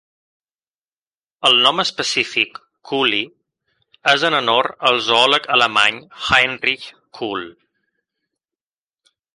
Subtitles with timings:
[1.49, 2.57] El nom específic,
[2.91, 3.21] "kuhli",
[4.15, 7.49] és en honor al zoòleg alemany Heinrich Kuhl.